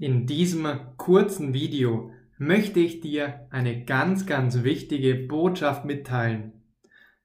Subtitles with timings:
[0.00, 6.54] In diesem kurzen Video möchte ich dir eine ganz, ganz wichtige Botschaft mitteilen.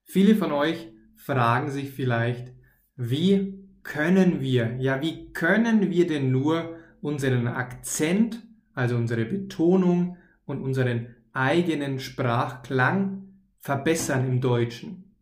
[0.03, 2.51] Viele von euch fragen sich vielleicht,
[2.97, 8.43] wie können wir, ja, wie können wir denn nur unseren Akzent,
[8.74, 13.23] also unsere Betonung und unseren eigenen Sprachklang
[13.57, 15.15] verbessern im Deutschen?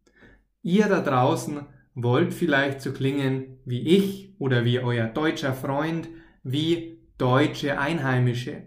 [0.64, 6.10] Ihr da draußen wollt vielleicht so klingen wie ich oder wie euer deutscher Freund,
[6.42, 8.64] wie deutsche Einheimische.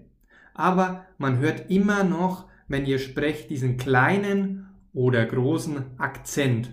[0.55, 6.71] Aber man hört immer noch, wenn ihr sprecht, diesen kleinen oder großen Akzent.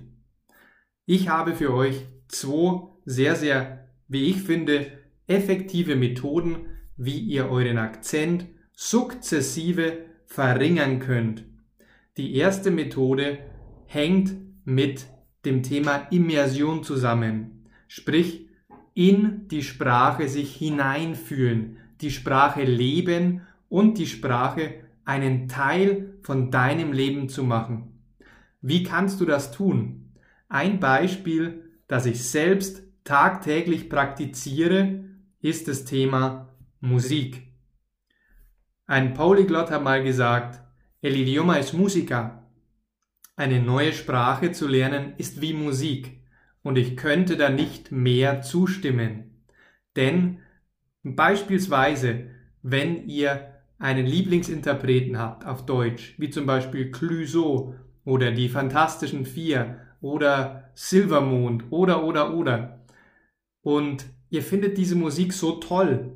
[1.05, 4.87] Ich habe für euch zwei sehr, sehr, wie ich finde,
[5.27, 11.45] effektive Methoden, wie ihr euren Akzent sukzessive verringern könnt.
[12.17, 13.39] Die erste Methode
[13.85, 14.33] hängt
[14.65, 15.07] mit
[15.45, 17.65] dem Thema Immersion zusammen.
[17.87, 18.49] Sprich,
[18.93, 26.93] in die Sprache sich hineinfühlen, die Sprache leben und die Sprache einen Teil von deinem
[26.93, 27.99] Leben zu machen.
[28.61, 30.13] Wie kannst du das tun?
[30.47, 35.03] Ein Beispiel, das ich selbst tagtäglich praktiziere,
[35.41, 37.47] ist das Thema Musik.
[38.85, 40.61] Ein Polyglot hat mal gesagt,
[41.01, 42.43] el idioma es música.
[43.35, 46.22] Eine neue Sprache zu lernen ist wie Musik
[46.63, 49.45] und ich könnte da nicht mehr zustimmen.
[49.95, 50.39] Denn
[51.03, 52.29] beispielsweise,
[52.61, 57.75] wenn ihr einen Lieblingsinterpreten habt auf Deutsch, wie zum Beispiel Clouseau
[58.05, 62.85] oder die Fantastischen Vier oder Silvermond oder oder oder
[63.61, 66.13] und ihr findet diese Musik so toll,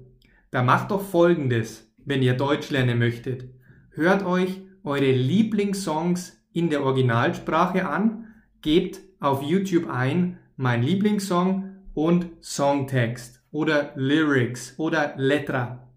[0.52, 3.50] da macht doch Folgendes, wenn ihr Deutsch lernen möchtet.
[3.92, 12.28] Hört euch eure Lieblingssongs in der Originalsprache an, gebt auf YouTube ein, mein Lieblingssong und
[12.42, 15.88] Songtext oder Lyrics oder Letra.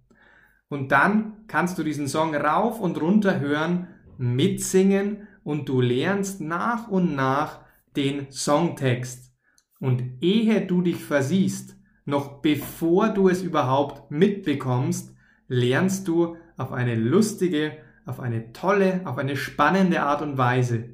[0.69, 6.89] Und dann kannst du diesen Song rauf und runter hören, mitsingen und du lernst nach
[6.89, 7.61] und nach
[7.97, 9.33] den Songtext.
[9.81, 15.15] Und ehe du dich versiehst, noch bevor du es überhaupt mitbekommst,
[15.49, 17.73] lernst du auf eine lustige,
[18.07, 20.91] auf eine tolle, auf eine spannende Art und Weise.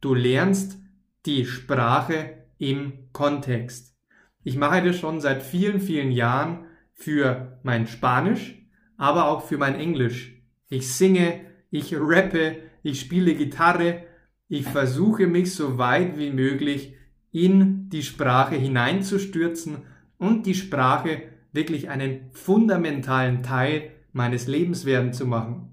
[0.00, 0.78] Du lernst
[1.26, 3.96] die Sprache im Kontext.
[4.42, 8.54] Ich mache das schon seit vielen, vielen Jahren für mein Spanisch,
[8.96, 10.40] aber auch für mein Englisch.
[10.68, 14.04] Ich singe, ich rappe, ich spiele Gitarre,
[14.48, 16.94] ich versuche mich so weit wie möglich
[17.32, 19.78] in die Sprache hineinzustürzen
[20.18, 21.22] und die Sprache
[21.52, 25.72] wirklich einen fundamentalen Teil meines Lebens werden zu machen.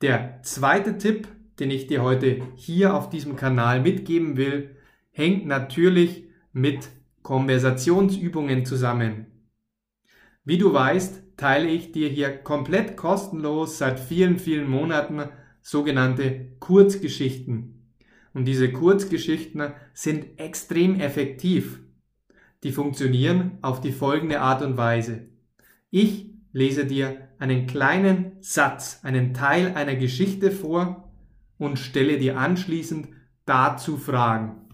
[0.00, 1.28] Der zweite Tipp,
[1.60, 4.76] den ich dir heute hier auf diesem Kanal mitgeben will,
[5.10, 6.88] hängt natürlich mit
[7.22, 9.26] Konversationsübungen zusammen.
[10.44, 15.22] Wie du weißt, teile ich dir hier komplett kostenlos seit vielen, vielen Monaten
[15.62, 17.94] sogenannte Kurzgeschichten.
[18.32, 21.80] Und diese Kurzgeschichten sind extrem effektiv.
[22.62, 25.28] Die funktionieren auf die folgende Art und Weise.
[25.90, 31.09] Ich lese dir einen kleinen Satz, einen Teil einer Geschichte vor
[31.60, 33.08] und stelle dir anschließend
[33.44, 34.68] dazu Fragen.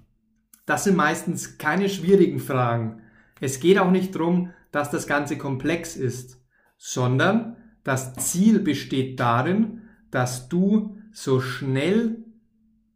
[0.65, 3.03] Das sind meistens keine schwierigen Fragen.
[3.41, 6.43] Es geht auch nicht darum, dass das Ganze komplex ist,
[6.79, 12.25] sondern das Ziel besteht darin, dass du so schnell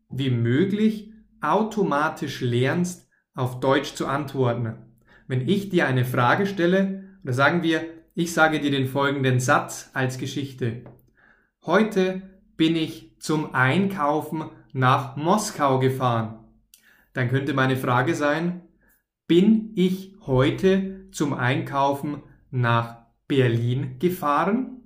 [0.08, 4.74] wie möglich automatisch lernst, auf Deutsch zu antworten.
[5.26, 7.84] Wenn ich dir eine Frage stelle, oder sagen wir,
[8.14, 10.84] ich sage dir den folgenden Satz als Geschichte.
[11.64, 12.22] Heute
[12.60, 16.40] bin ich zum Einkaufen nach Moskau gefahren
[17.12, 18.62] dann könnte meine Frage sein,
[19.26, 24.82] bin ich heute zum Einkaufen nach Berlin gefahren?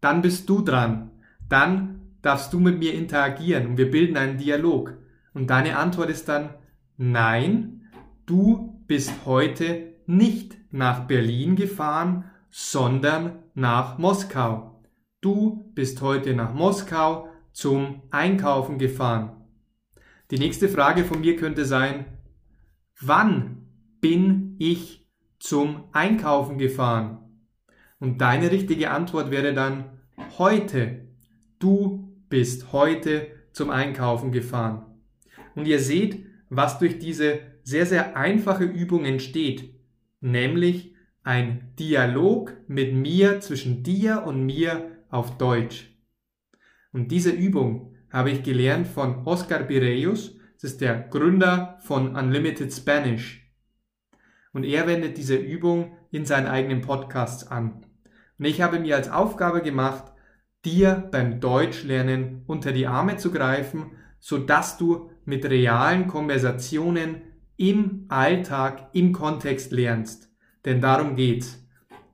[0.00, 1.10] Dann bist du dran.
[1.48, 4.96] Dann darfst du mit mir interagieren und wir bilden einen Dialog.
[5.34, 6.50] Und deine Antwort ist dann,
[6.96, 7.82] nein,
[8.26, 14.77] du bist heute nicht nach Berlin gefahren, sondern nach Moskau.
[15.20, 19.32] Du bist heute nach Moskau zum Einkaufen gefahren.
[20.30, 22.04] Die nächste Frage von mir könnte sein,
[23.00, 23.66] wann
[24.00, 25.08] bin ich
[25.40, 27.18] zum Einkaufen gefahren?
[27.98, 29.98] Und deine richtige Antwort wäre dann
[30.38, 31.08] heute.
[31.58, 34.86] Du bist heute zum Einkaufen gefahren.
[35.56, 39.74] Und ihr seht, was durch diese sehr, sehr einfache Übung entsteht,
[40.20, 40.94] nämlich
[41.24, 45.94] ein Dialog mit mir zwischen dir und mir auf Deutsch.
[46.92, 50.36] Und diese Übung habe ich gelernt von Oscar Pireus.
[50.54, 53.48] Das ist der Gründer von Unlimited Spanish.
[54.52, 57.84] Und er wendet diese Übung in seinen eigenen Podcasts an.
[58.38, 60.12] Und ich habe mir als Aufgabe gemacht,
[60.64, 67.22] dir beim Deutschlernen unter die Arme zu greifen, sodass du mit realen Konversationen
[67.56, 70.30] im Alltag, im Kontext lernst.
[70.64, 71.64] Denn darum geht's.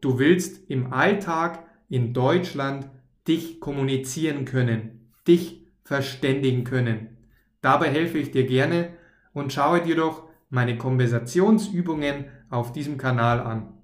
[0.00, 1.64] Du willst im Alltag
[1.94, 2.90] in Deutschland
[3.28, 7.18] dich kommunizieren können, dich verständigen können.
[7.60, 8.88] Dabei helfe ich dir gerne
[9.32, 13.74] und schaue dir doch meine Konversationsübungen auf diesem Kanal an.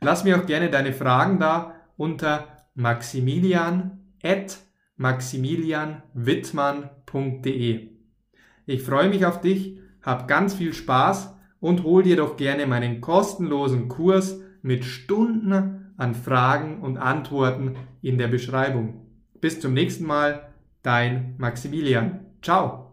[0.00, 4.58] Lass mir auch gerne deine Fragen da unter maximilian at
[4.96, 7.90] maximilianwittmann.de.
[8.66, 13.00] Ich freue mich auf dich, hab ganz viel Spaß und hol dir doch gerne meinen
[13.00, 19.06] kostenlosen Kurs mit Stunden an Fragen und Antworten in der Beschreibung.
[19.40, 20.48] Bis zum nächsten Mal,
[20.82, 22.20] dein Maximilian.
[22.42, 22.89] Ciao!